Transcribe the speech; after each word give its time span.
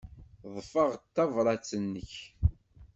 Ḍḍfeɣ-d 0.53 1.03
tabṛat-nnek. 1.15 2.13